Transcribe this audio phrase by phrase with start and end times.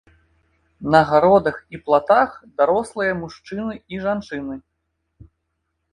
[0.95, 2.29] На гародах і платах
[2.61, 4.55] дарослыя мужчыны і жанчыны.